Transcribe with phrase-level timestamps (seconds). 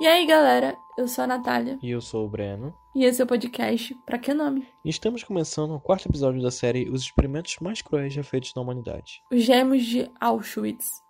[0.00, 1.78] E aí, galera, eu sou a Natália.
[1.80, 2.74] E eu sou o Breno.
[2.96, 4.66] E esse é o podcast Pra Que Nome?
[4.84, 8.62] E estamos começando o quarto episódio da série Os Experimentos Mais Cruéis Já Feitos na
[8.62, 9.22] Humanidade.
[9.30, 11.00] Os Gêmeos de Auschwitz.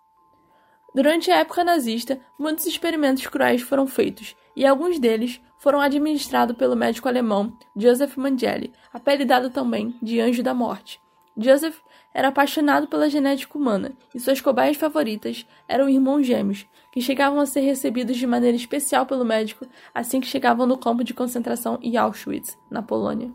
[0.93, 6.75] Durante a época nazista, muitos experimentos cruéis foram feitos, e alguns deles foram administrados pelo
[6.75, 11.01] médico alemão Joseph Mengele, apelidado também de Anjo da Morte.
[11.37, 11.79] Joseph
[12.13, 17.45] era apaixonado pela genética humana e suas cobaias favoritas eram irmãos gêmeos, que chegavam a
[17.45, 21.97] ser recebidos de maneira especial pelo médico assim que chegavam no campo de concentração em
[21.97, 23.33] Auschwitz, na Polônia.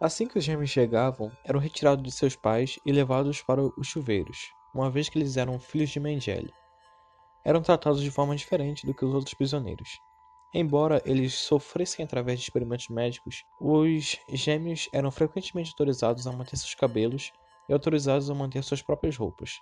[0.00, 4.52] Assim que os gêmeos chegavam, eram retirados de seus pais e levados para os chuveiros,
[4.72, 6.54] uma vez que eles eram filhos de Mengele.
[7.44, 10.00] Eram tratados de forma diferente do que os outros prisioneiros.
[10.52, 16.74] Embora eles sofressem através de experimentos médicos, os gêmeos eram frequentemente autorizados a manter seus
[16.74, 17.32] cabelos
[17.68, 19.60] e autorizados a manter suas próprias roupas.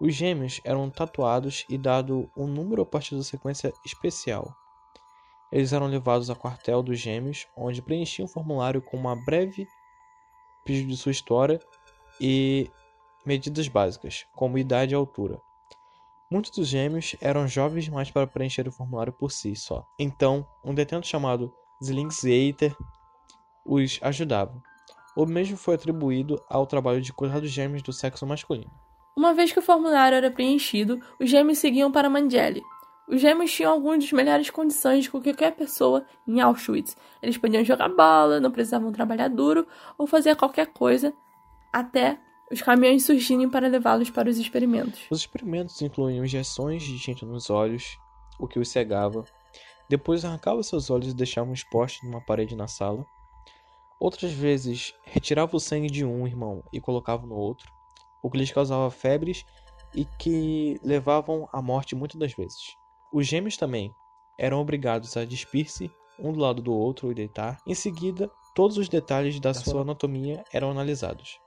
[0.00, 4.54] Os gêmeos eram tatuados e dado um número a partir da sequência especial.
[5.50, 9.66] Eles eram levados ao quartel dos gêmeos, onde preenchiam um formulário com uma breve
[10.64, 11.58] pedido de sua história
[12.20, 12.70] e
[13.26, 15.40] medidas básicas, como idade e altura.
[16.30, 19.86] Muitos dos gêmeos eram jovens demais para preencher o formulário por si só.
[19.98, 21.50] Então, um detento chamado
[21.82, 22.76] Zlingsgater
[23.64, 24.62] os ajudava.
[25.16, 28.70] O mesmo foi atribuído ao trabalho de cuidar dos gêmeos do sexo masculino.
[29.16, 32.62] Uma vez que o formulário era preenchido, os gêmeos seguiam para Mandeli.
[33.08, 36.94] Os gêmeos tinham algumas das melhores condições de qualquer pessoa em Auschwitz.
[37.22, 41.14] Eles podiam jogar bola, não precisavam trabalhar duro ou fazer qualquer coisa
[41.72, 42.20] até
[42.50, 45.00] os caminhões surgirem para levá-los para os experimentos.
[45.10, 47.98] Os experimentos incluíam injeções de tinta nos olhos,
[48.38, 49.24] o que os cegava.
[49.88, 53.04] Depois arrancava seus olhos e deixava expostos numa parede na sala.
[54.00, 57.72] Outras vezes, retirava o sangue de um irmão e colocava no outro
[58.22, 59.44] o que lhes causava febres
[59.94, 62.76] e que levavam à morte muitas das vezes.
[63.12, 63.94] Os gêmeos também
[64.38, 67.58] eram obrigados a despir-se um do lado do outro e deitar.
[67.66, 71.38] Em seguida, todos os detalhes da sua anatomia eram analisados,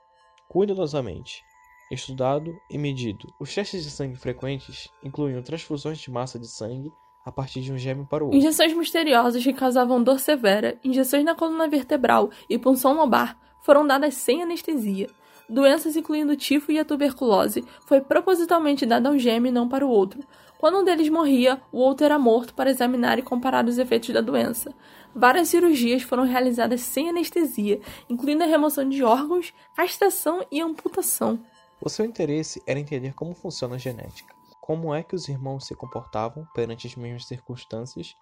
[0.52, 1.42] cuidadosamente,
[1.90, 3.32] estudado e medido.
[3.40, 6.92] Os testes de sangue frequentes incluíam transfusões de massa de sangue
[7.24, 8.38] a partir de um gêmeo para o outro.
[8.38, 14.12] Injeções misteriosas que causavam dor severa, injeções na coluna vertebral e punção lombar foram dadas
[14.12, 15.06] sem anestesia
[15.48, 19.86] doenças incluindo tifo e a tuberculose, foi propositalmente dada a um gêmeo e não para
[19.86, 20.20] o outro.
[20.62, 24.20] Quando um deles morria, o outro era morto para examinar e comparar os efeitos da
[24.20, 24.72] doença.
[25.12, 31.38] Várias cirurgias foram realizadas sem anestesia, incluindo a remoção de órgãos, castração e amputação.
[31.80, 35.74] O seu interesse era entender como funciona a genética, como é que os irmãos se
[35.74, 38.14] comportavam perante as mesmas circunstâncias.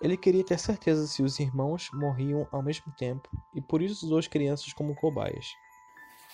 [0.00, 4.18] Ele queria ter certeza se os irmãos morriam ao mesmo tempo e por isso usou
[4.18, 5.52] as crianças como cobaias.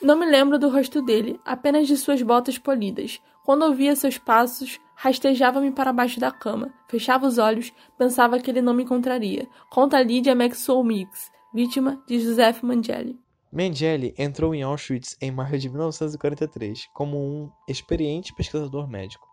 [0.03, 3.21] Não me lembro do rosto dele, apenas de suas botas polidas.
[3.45, 8.63] Quando ouvia seus passos, rastejava-me para baixo da cama, fechava os olhos, pensava que ele
[8.63, 9.47] não me encontraria.
[9.69, 13.19] Conta Lydia Maxwell Mix, vítima de Joseph Mengele.
[13.53, 19.29] Mengele entrou em Auschwitz em maio de 1943 como um experiente pesquisador médico,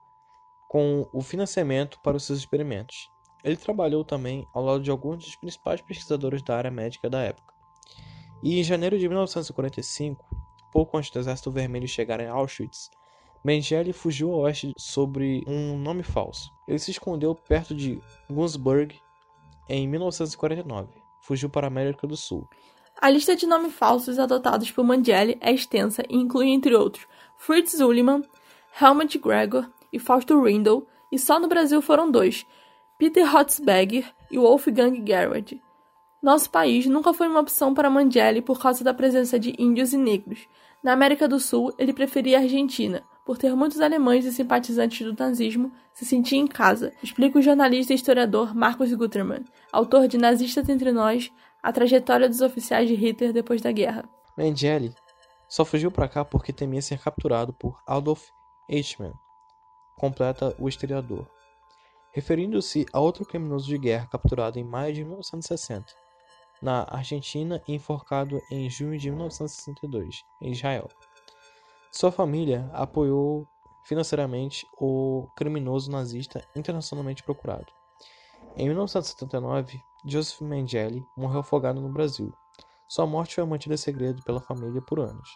[0.67, 3.09] com o financiamento para os seus experimentos.
[3.41, 7.53] Ele trabalhou também ao lado de alguns dos principais pesquisadores da área médica da época.
[8.44, 10.25] E em janeiro de 1945,
[10.77, 12.91] pouco antes do Exército Vermelho chegar em Auschwitz,
[13.43, 16.51] Mengele fugiu a oeste sobre um nome falso.
[16.67, 17.99] Ele se escondeu perto de
[18.29, 18.95] Gunsberg
[19.67, 20.89] em 1949.
[21.23, 22.47] Fugiu para a América do Sul.
[23.01, 27.07] A lista de nomes falsos adotados por Mengele é extensa e inclui, entre outros,
[27.38, 28.21] Fritz Zulliman,
[28.79, 32.45] Helmut Gregor e Fausto Rindel, e só no Brasil foram dois,
[32.99, 35.59] Peter Hotzberger e Wolfgang Gerhard.
[36.21, 39.97] Nosso país nunca foi uma opção para Mandeli por causa da presença de índios e
[39.97, 40.47] negros.
[40.83, 45.13] Na América do Sul, ele preferia a Argentina, por ter muitos alemães e simpatizantes do
[45.13, 50.69] nazismo, se sentia em casa, explica o jornalista e historiador Marcos Gutermann, autor de Nazistas
[50.69, 51.29] Entre Nós,
[51.61, 54.07] a trajetória dos oficiais de Hitler depois da guerra.
[54.38, 54.93] Mengele
[55.49, 58.29] só fugiu para cá porque temia ser capturado por Adolf
[58.69, 59.13] Eichmann,
[59.97, 61.27] completa o historiador,
[62.13, 66.06] referindo-se a outro criminoso de guerra capturado em maio de 1960
[66.62, 70.88] na Argentina e enforcado em junho de 1962, em Israel.
[71.92, 73.48] Sua família apoiou
[73.86, 77.71] financeiramente o criminoso nazista internacionalmente procurado.
[78.56, 82.33] Em 1979, Joseph Mengele morreu afogado no Brasil.
[82.88, 85.30] Sua morte foi mantida segredo pela família por anos.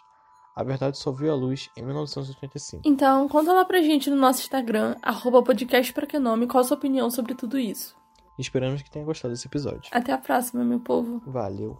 [0.54, 2.82] A verdade só viu a luz em 1985.
[2.84, 6.64] Então, conta lá pra gente no nosso Instagram, arroba podcast pra que nome, qual a
[6.64, 7.96] sua opinião sobre tudo isso.
[8.38, 9.90] Esperamos que tenha gostado desse episódio.
[9.92, 11.22] Até a próxima, meu povo.
[11.26, 11.76] Valeu.